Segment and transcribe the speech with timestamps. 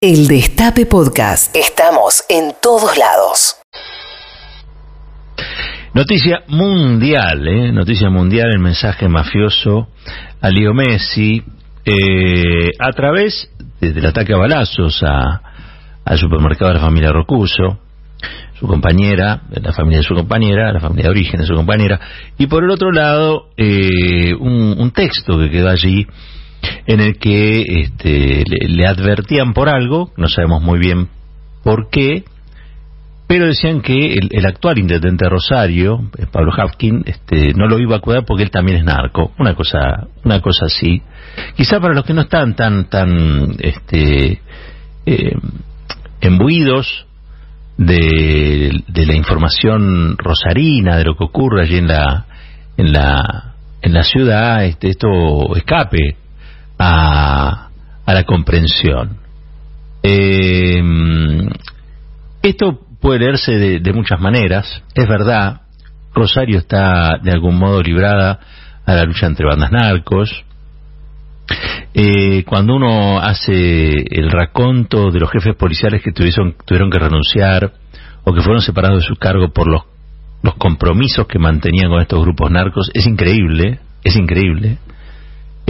[0.00, 1.56] El Destape Podcast.
[1.56, 3.56] Estamos en todos lados.
[5.92, 7.72] Noticia mundial, ¿eh?
[7.72, 9.88] noticia mundial, el mensaje mafioso
[10.40, 11.42] a Leo Messi
[11.84, 13.50] eh, a través
[13.80, 15.42] del ataque a balazos a,
[16.04, 17.80] al supermercado de la familia Rocuso,
[18.54, 21.98] su compañera, la familia de su compañera, la familia de origen de su compañera,
[22.38, 26.06] y por el otro lado eh, un, un texto que quedó allí
[26.86, 31.08] en el que este, le, advertían por algo, no sabemos muy bien
[31.62, 32.24] por qué,
[33.26, 37.96] pero decían que el, actual intendente de Rosario, eh, Pablo Hafkin, este, no lo iba
[37.96, 41.02] a cuidar porque él también es narco, una cosa, una cosa así.
[41.54, 44.40] Quizá para los que no están tan, tan, este,
[45.04, 45.32] eh,
[46.22, 47.06] embuidos
[47.76, 52.26] de, de, la información rosarina, de lo que ocurre allí en la,
[52.78, 56.16] en la, en la ciudad, este, esto escape
[56.78, 57.68] a,
[58.06, 59.18] la comprensión.
[60.02, 60.82] Eh,
[62.42, 65.62] esto puede leerse de, muchas maneras, es verdad,
[66.14, 68.40] Rosario está de algún modo librada
[68.86, 70.44] a la lucha entre bandas narcos.
[71.94, 77.72] Eh, cuando uno hace el raconto de los jefes policiales que tuvieron, tuvieron que renunciar
[78.24, 79.82] o que fueron separados de su cargo por los,
[80.42, 84.78] los compromisos que mantenían con estos grupos narcos, es increíble, es increíble.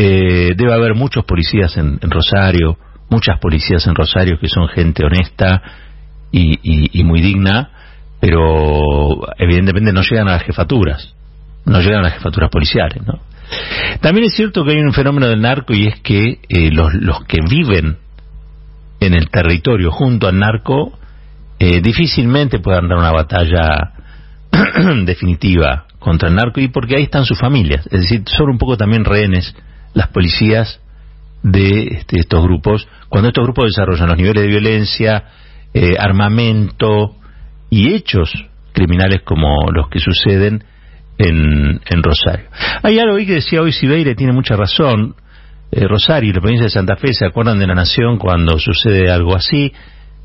[0.01, 2.79] Eh, debe haber muchos policías en, Rosario,
[3.11, 5.61] muchas policías en Rosario que son gente honesta
[6.31, 7.71] y, muy digna,
[8.21, 11.17] pero evidentemente no llegan a las jefaturas,
[11.65, 13.03] no llegan a las jefaturas policiales.
[14.01, 17.25] También es cierto que hay un fenómeno del narco y es que eh, los, los
[17.25, 17.97] que viven
[19.01, 20.97] en el territorio junto al narco
[21.59, 23.95] eh, difícilmente puedan dar una batalla
[25.05, 28.77] definitiva contra el narco y porque ahí están sus familias, es decir, son un poco
[28.77, 29.57] también rehenes
[29.95, 30.81] las policías
[31.43, 35.25] de este, estos grupos, cuando estos grupos desarrollan los niveles de violencia,
[35.73, 37.17] eh, armamento
[37.71, 38.33] y hechos
[38.73, 40.65] criminales como los que suceden
[41.19, 42.47] en, en Rosario.
[42.83, 45.15] Hay algo ahí que decía hoy Sibeire, tiene mucha razón.
[45.71, 49.11] Eh, Rosario y la provincia de Santa Fe se acuerdan de la nación cuando sucede
[49.11, 49.73] algo así,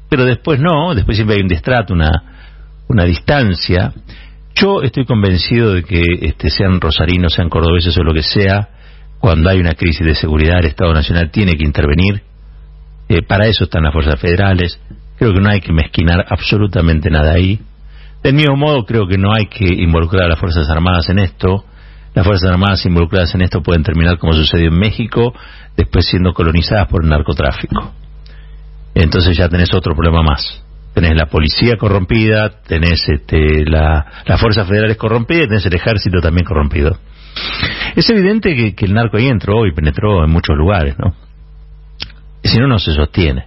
[0.09, 2.11] pero después no, después siempre hay un distrato, una,
[2.87, 3.93] una distancia.
[4.55, 8.69] Yo estoy convencido de que este, sean rosarinos, sean cordobeses o lo que sea,
[9.23, 12.23] cuando hay una crisis de seguridad, el Estado Nacional tiene que intervenir.
[13.07, 14.77] Eh, para eso están las fuerzas federales.
[15.17, 17.57] Creo que no hay que mezquinar absolutamente nada ahí.
[18.21, 21.63] Del mismo modo, creo que no hay que involucrar a las Fuerzas Armadas en esto.
[22.13, 25.33] Las Fuerzas Armadas involucradas en esto pueden terminar como sucedió en México,
[25.77, 27.93] después siendo colonizadas por el narcotráfico.
[28.93, 30.61] Entonces ya tenés otro problema más.
[30.93, 36.19] Tenés la policía corrompida, tenés este, la, las fuerzas federales corrompidas y tenés el ejército
[36.19, 36.99] también corrompido.
[37.95, 41.13] Es evidente que, el narco ahí entró y penetró en muchos lugares, ¿no?
[42.43, 43.45] Si no, no se sostiene.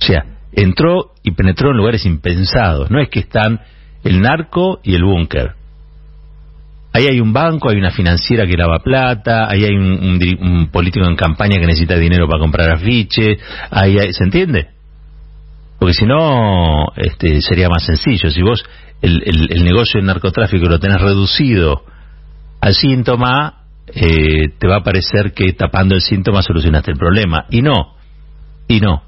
[0.00, 2.90] O sea, entró y penetró en lugares impensados.
[2.90, 3.60] No es que están
[4.04, 5.54] el narco y el búnker.
[6.92, 11.16] Ahí hay un banco, hay una financiera que lava plata, ahí hay un, político en
[11.16, 13.38] campaña que necesita dinero para comprar afiches,
[13.70, 14.68] ahí ¿se entiende?
[15.78, 18.30] Porque si no, este, sería más sencillo.
[18.30, 18.64] Si vos
[19.02, 21.82] el, el negocio del narcotráfico lo tenés reducido
[22.66, 27.46] al síntoma, eh, te va a parecer que tapando el síntoma solucionaste el problema.
[27.48, 27.94] Y no,
[28.66, 29.04] y no.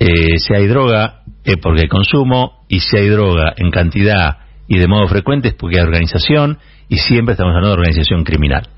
[0.00, 4.76] Eh, si hay droga es porque hay consumo, y si hay droga en cantidad y
[4.76, 8.68] de modo frecuente es porque hay organización, y siempre estamos hablando de organización criminal.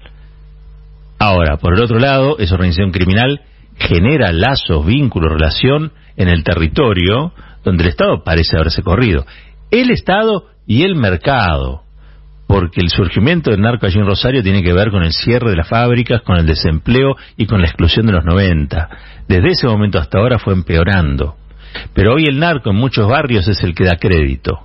[1.18, 3.40] Ahora, por el otro lado, esa organización criminal
[3.78, 7.32] genera lazos, vínculos, relación en el territorio
[7.64, 9.24] donde el Estado parece haberse corrido.
[9.70, 11.87] El Estado y el mercado
[12.48, 15.56] porque el surgimiento del narco allí en Rosario tiene que ver con el cierre de
[15.56, 18.88] las fábricas, con el desempleo y con la exclusión de los 90.
[19.28, 21.36] Desde ese momento hasta ahora fue empeorando.
[21.92, 24.60] Pero hoy el narco en muchos barrios es el que da crédito.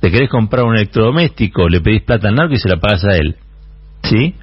[0.00, 3.16] Te querés comprar un electrodoméstico, le pedís plata al narco y se la pagas a
[3.16, 3.36] él.
[4.02, 4.34] ¿Sí?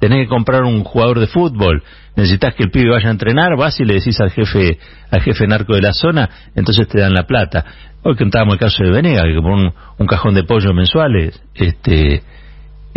[0.00, 1.82] Tenés que comprar un jugador de fútbol,
[2.16, 4.78] necesitas que el pibe vaya a entrenar, vas y le decís al jefe,
[5.10, 7.62] al jefe narco de la zona, entonces te dan la plata.
[8.04, 12.22] Hoy contábamos el caso de Venega, que por un, un cajón de pollo mensuales, este,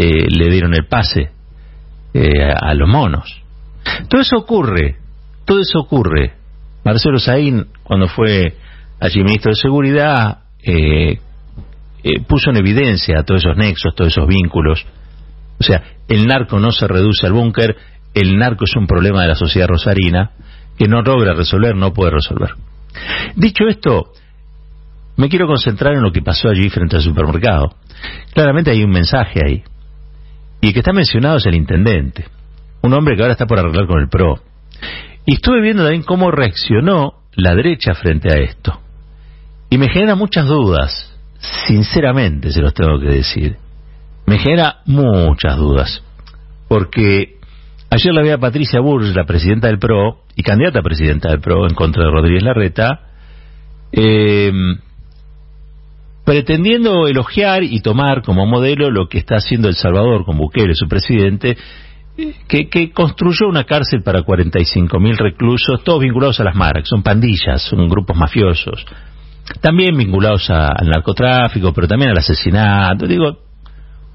[0.03, 1.29] eh, le dieron el pase
[2.15, 3.39] eh, a, los monos.
[4.09, 4.95] Todo eso ocurre,
[5.45, 6.33] todo eso ocurre.
[6.83, 8.55] Marcelo Saín, cuando fue
[8.99, 11.19] allí ministro de Seguridad, eh,
[12.27, 14.83] puso en evidencia todos esos nexos, todos esos vínculos.
[15.59, 17.75] O sea, el narco no se reduce al búnker,
[18.15, 20.31] el narco es un problema de la sociedad rosarina
[20.79, 22.55] que no logra resolver, no puede resolver.
[23.35, 24.13] Dicho esto,
[25.17, 27.75] me quiero concentrar en lo que pasó allí frente al supermercado.
[28.33, 29.63] Claramente hay un mensaje ahí.
[30.61, 32.25] Y el que está mencionado es el intendente,
[32.83, 34.39] un hombre que ahora está por arreglar con el PRO.
[35.25, 38.79] Y estuve viendo también cómo reaccionó la derecha frente a esto.
[39.69, 41.17] Y me genera muchas dudas,
[41.67, 43.57] sinceramente se los tengo que decir.
[44.25, 46.03] Me genera muchas dudas.
[46.67, 47.37] Porque
[47.89, 51.41] ayer la vi a Patricia Burge, la presidenta del PRO, y candidata a presidenta del
[51.41, 53.01] PRO en contra de Rodríguez Larreta,
[53.91, 54.51] eh,
[56.25, 60.87] pretendiendo elogiar y tomar como modelo lo que está haciendo El Salvador con Bukele, su
[60.87, 61.57] presidente,
[62.47, 67.61] que, que construyó una cárcel para 45.000 reclusos, todos vinculados a las MARC, son pandillas,
[67.63, 68.85] son grupos mafiosos,
[69.59, 73.07] también vinculados al narcotráfico, pero también al asesinato.
[73.07, 73.39] Digo,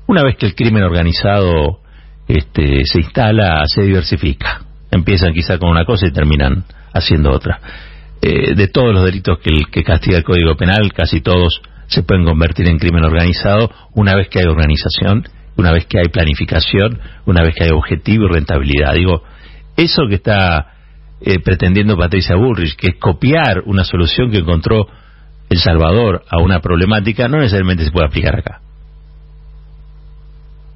[0.06, 1.80] una vez que el crimen organizado
[2.28, 4.62] este, se instala, se diversifica.
[4.90, 7.60] Empiezan quizá con una cosa y terminan haciendo otra.
[8.22, 12.24] Eh, de todos los delitos que, que castiga el Código Penal, casi todos se pueden
[12.24, 17.42] convertir en crimen organizado una vez que hay organización, una vez que hay planificación, una
[17.42, 18.94] vez que hay objetivo y rentabilidad.
[18.94, 19.22] Digo,
[19.76, 20.74] eso que está
[21.20, 24.86] eh, pretendiendo Patricia Bullrich, que es copiar una solución que encontró
[25.48, 28.60] El Salvador a una problemática, no necesariamente se puede aplicar acá.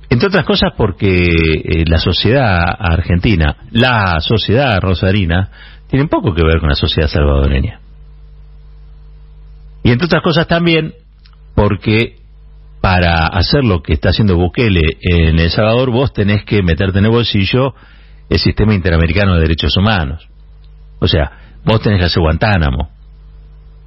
[0.08, 5.50] Entre otras cosas porque eh, la sociedad argentina, la sociedad rosarina,
[5.88, 7.80] tiene poco que ver con la sociedad salvadoreña.
[9.82, 10.94] Y entre otras cosas también
[11.54, 12.16] porque
[12.80, 17.06] para hacer lo que está haciendo Bukele en El Salvador, vos tenés que meterte en
[17.06, 17.74] el bolsillo
[18.28, 20.28] el sistema interamericano de derechos humanos.
[20.98, 22.90] O sea, vos tenés que hacer Guantánamo.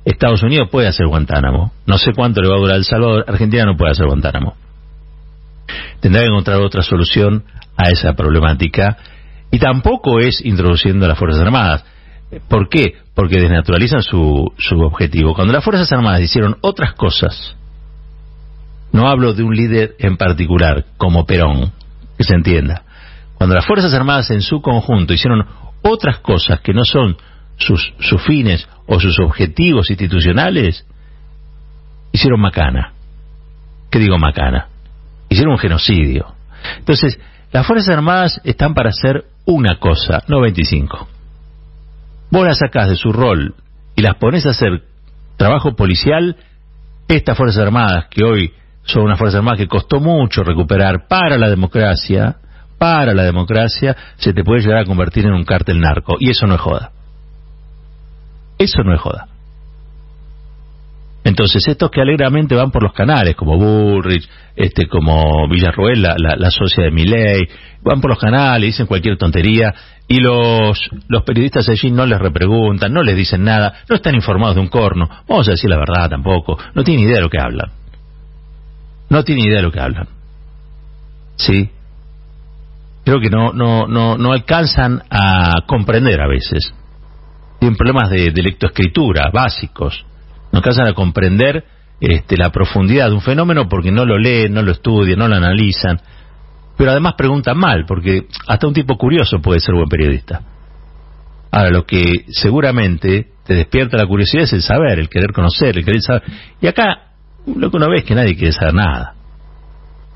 [0.05, 1.71] Estados Unidos puede hacer Guantánamo.
[1.85, 3.25] No sé cuánto le va a durar El Salvador.
[3.27, 4.55] Argentina no puede hacer Guantánamo
[5.99, 7.45] tendrá que encontrar otra solución
[7.77, 8.97] a esa problemática
[9.51, 11.85] y tampoco es introduciendo las Fuerzas Armadas.
[12.47, 12.95] ¿Por qué?
[13.13, 15.33] Porque desnaturalizan su, su objetivo.
[15.33, 17.56] Cuando las Fuerzas Armadas hicieron otras cosas,
[18.91, 21.71] no hablo de un líder en particular, como Perón,
[22.18, 22.83] que se entienda.
[23.35, 25.45] Cuando las Fuerzas Armadas en su conjunto hicieron
[25.81, 27.18] otras cosas que no son
[27.57, 30.86] sus, sus fines o sus objetivos institucionales,
[32.12, 32.94] hicieron macana.
[33.89, 34.69] ¿Qué digo macana?
[35.33, 36.33] hicieron un genocidio.
[36.77, 37.19] Entonces,
[37.51, 41.07] las Fuerzas Armadas están para hacer una cosa, no 25.
[42.33, 43.53] Vos las sacás de su rol
[43.95, 44.81] y las pones a hacer
[45.38, 46.35] trabajo policial,
[47.07, 48.51] estas Fuerzas Armadas, que hoy
[48.85, 52.38] son unas Fuerzas Armadas que costó mucho recuperar para la democracia,
[52.80, 56.15] para la democracia, se te puede llegar a convertir en un cártel narco.
[56.19, 56.89] Y eso no es joda.
[58.57, 59.27] Eso no es joda.
[61.23, 66.51] Entonces, estos que alegremente van por los canales, como Bullrich, este, como Villarroel, la, la,
[66.51, 67.47] socia de Milley,
[67.81, 69.73] van por los canales, dicen cualquier tontería,
[70.07, 70.77] y los,
[71.07, 74.67] los periodistas allí no les repreguntan, no les dicen nada, no están informados de un
[74.67, 77.71] corno, vamos a decir la verdad tampoco, no tienen idea de lo que hablan.
[79.09, 80.07] No tienen idea de lo que hablan.
[81.37, 81.69] ¿Sí?
[83.05, 86.73] Creo que no, no, no, no alcanzan a comprender a veces.
[87.59, 90.05] Tienen problemas de, de lectoescritura básicos
[90.53, 91.65] no alcanzan a comprender
[92.00, 95.35] este, la profundidad de un fenómeno porque no lo leen, no lo estudian, no lo
[95.35, 96.00] analizan,
[96.77, 100.41] pero además preguntan mal, porque hasta un tipo curioso puede ser buen periodista.
[101.51, 105.83] Ahora, lo que seguramente te despierta la curiosidad es el saber, el querer conocer, el
[105.85, 106.23] querer saber.
[106.61, 107.13] Y acá
[107.45, 109.15] lo que uno ve es que nadie quiere saber nada.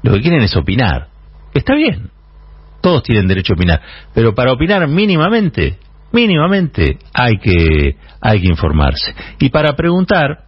[0.03, 1.07] Lo que quieren es opinar.
[1.53, 2.09] Está bien.
[2.81, 3.81] Todos tienen derecho a opinar.
[4.13, 5.77] Pero para opinar mínimamente
[6.11, 9.13] mínimamente hay que, hay que informarse.
[9.39, 10.45] Y para preguntar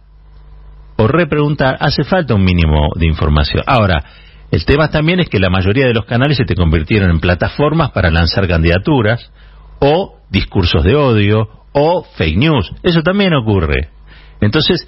[0.96, 3.62] o repreguntar hace falta un mínimo de información.
[3.66, 4.04] Ahora,
[4.50, 7.90] el tema también es que la mayoría de los canales se te convirtieron en plataformas
[7.92, 9.32] para lanzar candidaturas
[9.78, 12.72] o discursos de odio o fake news.
[12.82, 13.88] Eso también ocurre.
[14.40, 14.84] Entonces,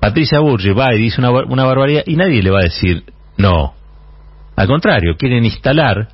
[0.00, 3.04] Patricia Burge va y dice una, una barbaridad y nadie le va a decir
[3.36, 3.74] no.
[4.56, 6.08] Al contrario, quieren instalar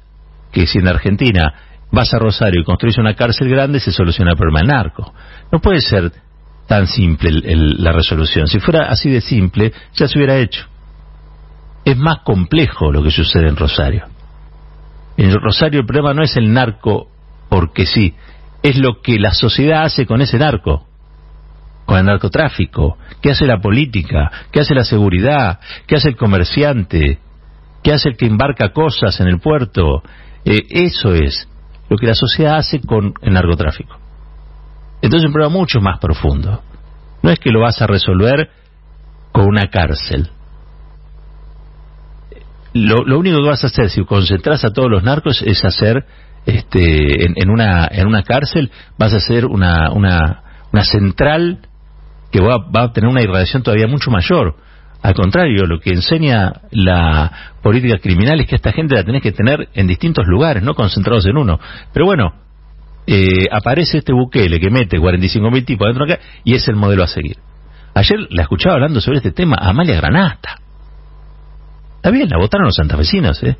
[0.52, 1.54] que si en Argentina
[1.92, 5.12] vas a Rosario y construyes una cárcel grande, se soluciona el problema del narco.
[5.50, 6.12] No puede ser
[6.66, 8.46] tan simple la resolución.
[8.46, 10.66] Si fuera así de simple, ya se hubiera hecho.
[11.84, 14.04] Es más complejo lo que sucede en Rosario.
[15.16, 17.08] En Rosario el problema no es el narco
[17.48, 18.14] porque sí,
[18.62, 20.86] es lo que la sociedad hace con ese narco,
[21.84, 27.18] con el narcotráfico, qué hace la política, qué hace la seguridad, qué hace el comerciante,
[27.82, 30.02] qué hace el que embarca cosas en el puerto.
[30.44, 31.48] Eh, eso es
[31.90, 33.98] lo que la sociedad hace con el narcotráfico.
[35.02, 36.62] Entonces es un problema mucho más profundo.
[37.22, 38.48] No es que lo vas a resolver
[39.32, 40.30] con una cárcel.
[42.72, 46.04] Lo, único que vas a hacer si concentras a todos los narcos es hacer
[46.46, 50.42] este, en, una, en una cárcel, vas a hacer una, una,
[50.72, 51.58] una central
[52.30, 54.54] que va, va a tener una irradiación todavía mucho mayor
[55.02, 59.32] al contrario, lo que enseña la política criminal es que esta gente la tenés que
[59.32, 61.58] tener en distintos lugares, no concentrados en uno.
[61.92, 62.34] Pero bueno,
[63.06, 67.02] eh, aparece este Bukele que mete 45.000 tipos dentro de acá y es el modelo
[67.02, 67.38] a seguir.
[67.94, 70.56] Ayer la escuchaba hablando sobre este tema Amalia Granata.
[71.96, 73.56] Está bien, la votaron los santafesinos, ¿eh?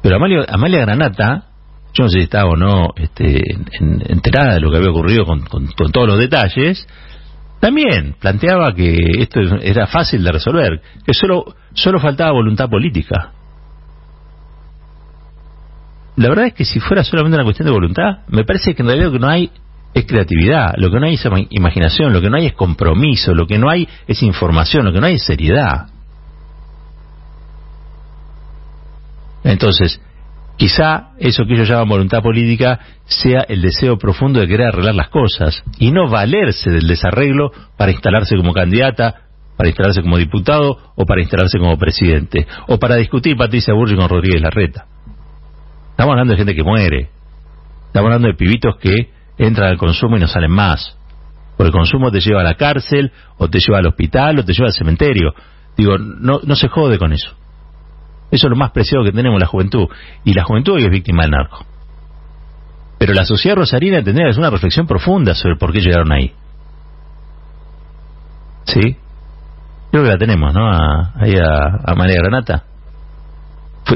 [0.00, 1.44] Pero Amalia, Amalia Granata,
[1.92, 3.42] yo no sé si estaba o no este,
[3.80, 6.86] enterada de lo que había ocurrido con, con todos los detalles,
[7.60, 13.32] también planteaba que esto era fácil de resolver, que solo, solo faltaba voluntad política.
[16.16, 18.88] La verdad es que si fuera solamente una cuestión de voluntad, me parece que en
[18.88, 19.50] realidad lo que no hay
[19.92, 23.46] es creatividad, lo que no hay es imaginación, lo que no hay es compromiso, lo
[23.46, 25.88] que no hay es información, lo que no hay es seriedad.
[29.44, 30.00] Entonces,
[30.60, 35.08] Quizá eso que ellos llaman voluntad política sea el deseo profundo de querer arreglar las
[35.08, 39.22] cosas y no valerse del desarreglo para instalarse como candidata,
[39.56, 44.06] para instalarse como diputado o para instalarse como presidente o para discutir Patricia Burri con
[44.06, 44.84] Rodríguez Larreta.
[45.92, 47.08] Estamos hablando de gente que muere.
[47.86, 50.94] Estamos hablando de pibitos que entran al consumo y no salen más.
[51.56, 54.52] Por el consumo te lleva a la cárcel, o te lleva al hospital, o te
[54.52, 55.32] lleva al cementerio.
[55.74, 57.34] Digo, no, no se jode con eso.
[58.30, 59.88] Eso es lo más preciado que tenemos la juventud.
[60.24, 61.64] Y la juventud hoy es víctima del narco.
[62.98, 66.32] Pero la sociedad rosarina tendría que hacer una reflexión profunda sobre por qué llegaron ahí.
[68.64, 68.96] ¿Sí?
[69.90, 70.70] Creo que la tenemos, ¿no?
[70.70, 72.64] ahí a, María Granata.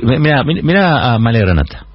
[0.03, 1.87] Mira, mira a María Granata.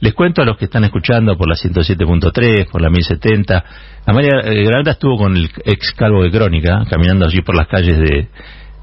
[0.00, 3.64] les cuento a los que están escuchando por la 107.3, por la 1070.
[4.06, 7.98] Amalia eh, Granata estuvo con el ex calvo de Crónica, caminando allí por las calles
[7.98, 8.28] de,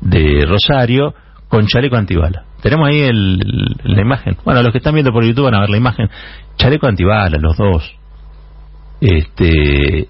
[0.01, 1.13] de Rosario,
[1.51, 2.45] con chaleco antibala.
[2.61, 3.37] Tenemos ahí el,
[3.83, 4.37] la imagen.
[4.45, 6.09] Bueno, los que están viendo por YouTube van a ver la imagen.
[6.55, 7.93] Chaleco antibala, los dos.
[9.01, 10.07] Este,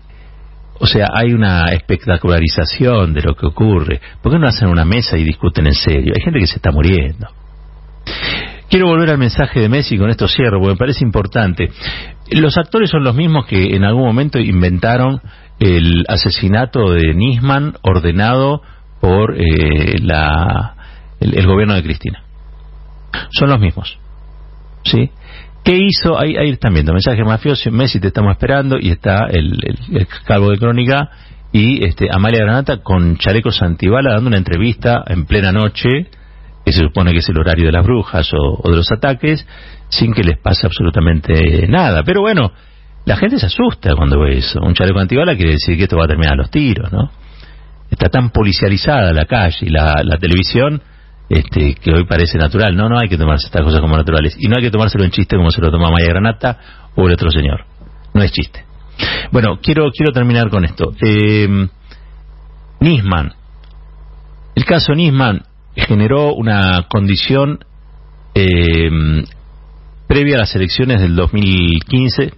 [0.80, 4.00] o sea, hay una espectacularización de lo que ocurre.
[4.22, 6.14] ¿Por qué no hacen una mesa y discuten en serio?
[6.16, 7.28] Hay gente que se está muriendo.
[8.70, 11.72] Quiero volver al mensaje de Messi con esto cierro, porque me parece importante.
[12.30, 15.22] Los actores son los mismos que en algún momento inventaron
[15.60, 18.62] el asesinato de Nisman ordenado
[19.02, 20.76] por eh, la
[21.22, 22.24] el, gobierno de Cristina.
[23.30, 23.98] Son los mismos.
[24.84, 25.12] ¿Sí?
[25.64, 26.20] ¿Qué hizo?
[26.20, 29.60] Ahí, ahí están viendo, mensaje mafioso, Messi te estamos esperando y está el,
[29.94, 31.12] el, calvo de crónica
[31.52, 36.08] y este Amalia Granata con chalecos antibala dando una entrevista en plena noche,
[36.66, 39.46] que se supone que es el horario de las brujas o, de los ataques,
[39.90, 42.02] sin que les pase absolutamente nada.
[42.04, 42.52] Pero bueno,
[43.06, 44.60] la gente se asusta cuando ve eso.
[44.62, 47.12] Un chaleco antibala quiere decir que esto va a terminar los tiros, ¿no?
[47.92, 50.82] Está tan policializada la calle y la, la televisión
[51.32, 52.76] este, que hoy parece natural.
[52.76, 54.36] No, no hay que tomarse estas cosas como naturales.
[54.38, 56.60] Y no hay que tomárselo en chiste como se lo toma Maya Granata
[56.96, 57.64] o el otro señor.
[58.14, 58.66] No es chiste.
[59.32, 60.94] Bueno, quiero, quiero terminar con esto.
[61.02, 61.48] Eh,
[62.82, 63.34] Nisman.
[64.56, 67.60] El caso Nisman generó una condición
[68.36, 68.90] eh,
[70.08, 72.34] previa a las elecciones del 2015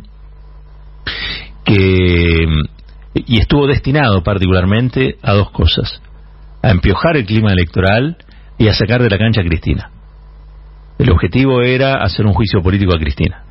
[1.66, 2.46] que
[3.16, 6.02] y estuvo destinado particularmente a dos cosas
[6.62, 8.18] a empiojar el clima electoral
[8.64, 9.92] y a sacar de la cancha a Cristina.
[10.98, 13.44] El objetivo era hacer un juicio político a Cristina.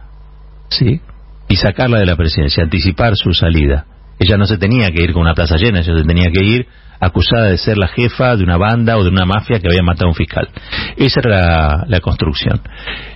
[0.70, 1.02] ¿Sí?
[1.48, 3.84] Y sacarla de la presidencia, anticipar su salida.
[4.18, 6.66] Ella no se tenía que ir con una plaza llena, ella se tenía que ir
[6.98, 10.06] acusada de ser la jefa de una banda o de una mafia que había matado
[10.06, 10.48] a un fiscal.
[10.96, 12.62] Esa era la, la construcción.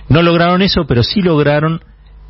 [0.07, 1.81] No lograron eso, pero sí lograron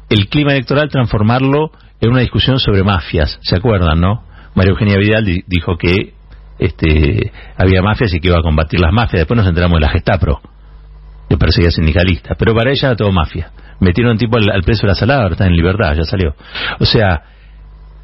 [0.10, 3.38] el clima electoral transformarlo en una discusión sobre mafias.
[3.42, 4.24] ¿Se acuerdan, no?
[4.56, 6.14] María Eugenia Vidal dijo que
[6.60, 9.22] este, había mafias y que iba a combatir las mafias.
[9.22, 10.42] Después nos enteramos de la Gestapro,
[11.30, 12.36] que perseguía sindicalistas.
[12.38, 13.52] Pero para ella todo mafia.
[13.80, 16.36] Metieron tipo al, preso de la salada, ahora está en libertad, ya salió.
[16.80, 17.22] O sea,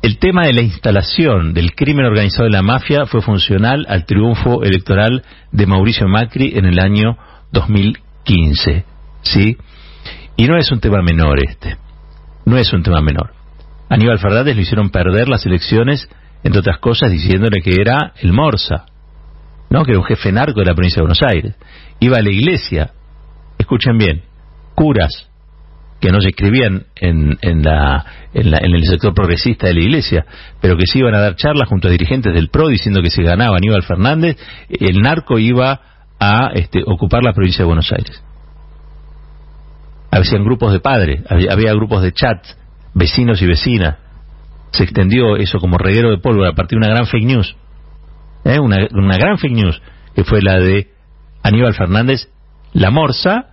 [0.02, 4.64] el tema de la instalación del crimen organizado de la mafia fue funcional al triunfo
[4.64, 7.18] electoral de Mauricio Macri en el año
[7.52, 8.86] 2015.
[9.24, 9.58] ¿Sí?
[10.36, 11.78] Y no es un tema menor este.
[12.46, 13.32] No es un tema menor.
[13.90, 16.10] Aníbal Fernández lo hicieron perder las elecciones
[16.44, 18.86] entre otras cosas diciéndole que era el Morsa,
[19.70, 19.84] ¿no?
[19.84, 21.56] que era un jefe narco de la provincia de Buenos Aires.
[22.00, 22.92] Iba a la iglesia,
[23.58, 24.24] escuchen bien,
[24.76, 25.30] curas
[26.00, 30.26] que no se escribían en, en, la, en, el sector progresista de la iglesia,
[30.60, 33.24] pero que se iban a dar charlas junto a dirigentes del PRO diciendo que si
[33.24, 34.36] ganaba Aníbal Fernández,
[34.68, 35.80] el narco iba
[36.20, 38.22] a este, ocupar la provincia de Buenos Aires.
[40.12, 42.46] Habían grupos de padres, había, había grupos de chat,
[42.94, 43.96] vecinos y vecinas,
[44.74, 47.56] se extendió eso como reguero de pólvora a partir de una gran fake news.
[48.44, 48.60] ¿eh?
[48.60, 49.82] Una, una, gran fake news,
[50.15, 50.89] que fue la de
[51.44, 52.30] Aníbal Fernández,
[52.74, 53.51] la Morsa,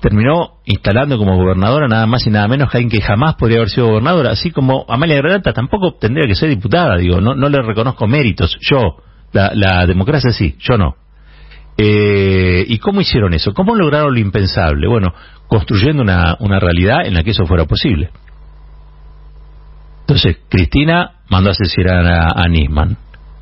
[0.00, 3.70] terminó instalando como gobernadora nada más y nada menos que alguien que jamás podría haber
[3.70, 7.62] sido gobernadora, así como Amalia Granata tampoco tendría que ser diputada, digo, no, no le
[7.62, 8.96] reconozco méritos, yo,
[9.32, 10.96] la, la democracia sí, yo no.
[11.76, 13.52] Eh, ¿Y cómo hicieron eso?
[13.52, 14.86] ¿Cómo lograron lo impensable?
[14.88, 15.12] Bueno,
[15.48, 18.10] construyendo una, una realidad en la que eso fuera posible.
[20.14, 22.96] Entonces, Cristina mandó a asesinar a, Nisman.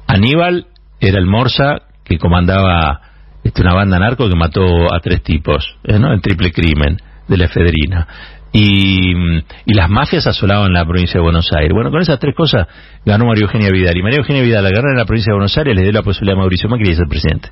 [0.07, 0.69] Aníbal
[1.01, 2.99] era el Morsa que comandaba
[3.45, 5.99] este, una banda narco que mató a tres tipos, ¿eh?
[5.99, 6.15] ¿no?
[6.15, 6.97] el triple crimen
[7.29, 8.09] de la Efedrina.
[8.55, 9.13] Y,
[9.67, 11.73] y, las mafias asolaban la provincia de Buenos Aires.
[11.75, 12.67] Bueno, con esas tres cosas
[13.05, 13.95] ganó María Eugenia Vidal.
[13.95, 16.03] Y María Eugenia Vidal, al ganar en la provincia de Buenos Aires, le dio la
[16.03, 17.51] posibilidad a Mauricio Macri de ser presidente.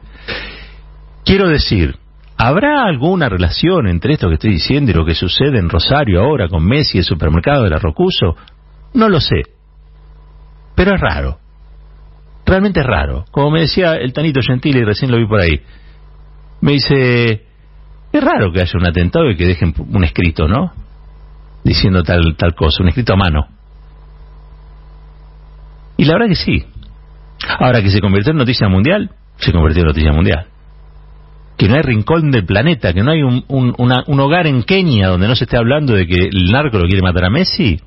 [1.27, 1.97] Quiero decir,
[2.39, 6.49] ¿habrá alguna relación entre esto que estoy diciendo y lo que sucede en Rosario ahora
[6.49, 8.37] con Messi el supermercado de la Rocuso?
[8.95, 9.43] No lo sé.
[10.75, 11.39] Pero es raro.
[12.47, 13.25] Realmente es raro.
[13.31, 15.61] Como me decía el Tanito Gentile, y recién lo vi por ahí.
[16.61, 17.47] Me dice,
[18.13, 20.73] es raro que haya un atentado y que dejen un escrito, ¿no?
[21.63, 23.47] Diciendo tal, tal cosa, un escrito a mano.
[25.97, 26.65] Y la verdad que sí.
[27.59, 30.47] Ahora que se convirtió en noticia mundial, se convirtió en noticia mundial.
[31.57, 35.09] Que no hay rincón del planeta, que no hay un, un, un hogar en Kenia
[35.09, 37.81] donde no se esté hablando de que el narco lo quiere matar a Messi.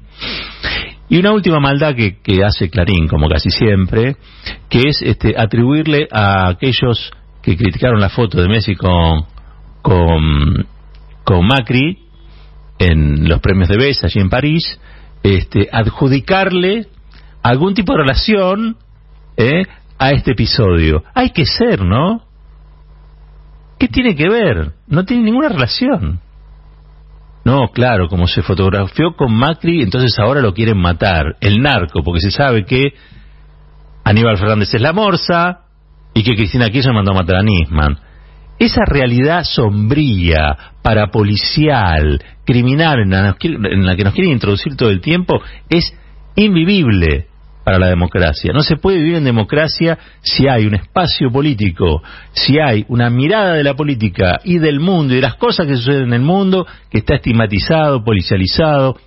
[1.09, 4.15] Y una última maldad que, hace Clarín, como casi siempre,
[4.69, 9.25] que es este, atribuirle a aquellos que criticaron la foto de Messi con,
[9.81, 10.65] con,
[11.23, 11.99] con Macri
[12.79, 14.79] en los premios de BES allí en París,
[15.21, 16.87] este, adjudicarle
[17.41, 18.77] algún tipo de relación
[19.37, 19.63] ¿eh?
[19.99, 21.03] a este episodio.
[21.13, 22.23] Hay que ser, ¿no?
[23.77, 24.73] ¿Qué tiene que ver?
[24.87, 26.21] No tiene ninguna relación.
[27.45, 31.35] No, claro, como se fotografió con Macri, entonces ahora lo quieren matar.
[31.41, 32.93] El narco, porque se sabe que
[34.05, 35.65] Aníbal Fernández es la morsa
[36.13, 37.99] y que Cristina Kirchner mandó a matar a Nisman.
[38.59, 45.01] Esa realidad sombría, parapolicial, criminal en la, en la que nos quieren introducir todo el
[45.01, 45.93] tiempo es
[46.35, 47.27] invivible
[47.63, 48.51] para la democracia.
[48.53, 52.01] No se puede vivir en democracia si hay un espacio político,
[52.33, 55.75] si hay una mirada de la política y del mundo y de las cosas que
[55.75, 58.97] suceden en el mundo que está estigmatizado, policializado,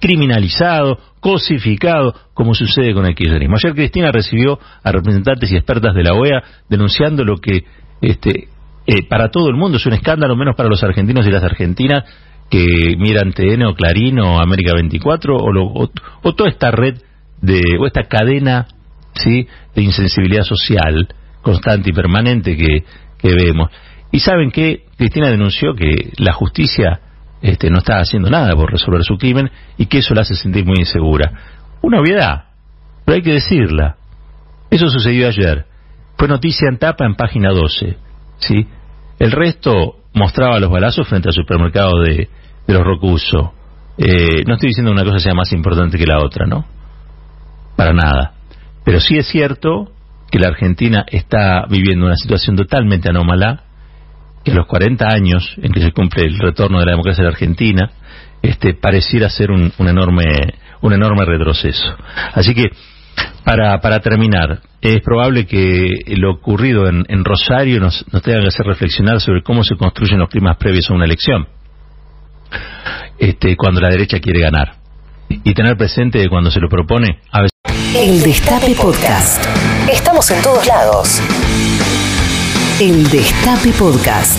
[0.00, 3.56] criminalizado, cosificado, como sucede con el kirchnerismo.
[3.56, 7.64] Ayer Cristina recibió a representantes y expertas de la OEA denunciando lo que
[8.00, 8.48] este,
[8.86, 12.04] eh, para todo el mundo es un escándalo, menos para los argentinos y las argentinas
[12.48, 15.90] que miran TN o Clarín o América 24 o,
[16.22, 16.96] o toda esta red
[17.40, 18.66] de, o esta cadena
[19.14, 19.46] ¿sí?
[19.74, 21.08] de insensibilidad social
[21.42, 22.84] constante y permanente que,
[23.18, 23.70] que vemos.
[24.10, 27.00] Y saben que Cristina denunció que la justicia
[27.42, 30.64] este, no está haciendo nada por resolver su crimen y que eso la hace sentir
[30.64, 31.30] muy insegura.
[31.82, 32.46] Una obviedad,
[33.04, 33.96] pero hay que decirla.
[34.70, 35.66] Eso sucedió ayer.
[36.16, 37.96] Fue noticia en tapa en página 12.
[38.38, 38.66] ¿sí?
[39.18, 42.28] El resto mostraba los balazos frente al supermercado de,
[42.66, 43.52] de los Rocuso.
[43.98, 46.64] Eh, no estoy diciendo una cosa sea más importante que la otra, ¿no?
[47.76, 48.32] Para nada.
[48.84, 49.92] Pero sí es cierto
[50.30, 53.62] que la Argentina está viviendo una situación totalmente anómala,
[54.44, 57.30] que a los 40 años en que se cumple el retorno de la democracia de
[57.30, 57.90] la Argentina,
[58.42, 61.96] este, pareciera ser un, enorme, un enorme retroceso.
[62.32, 62.70] Así que,
[63.44, 68.48] para, para terminar, es probable que lo ocurrido en, en Rosario nos, nos tenga que
[68.48, 71.48] hacer reflexionar sobre cómo se construyen los climas previos a una elección,
[73.18, 74.85] este, cuando la derecha quiere ganar.
[75.28, 77.50] Y tener presente cuando se lo propone, a veces
[77.94, 79.42] el Destape Podcast.
[79.90, 81.20] Estamos en todos lados.
[82.78, 84.38] El Destape Podcast.